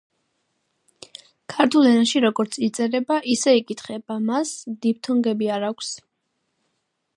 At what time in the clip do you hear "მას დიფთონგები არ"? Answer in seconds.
4.31-5.71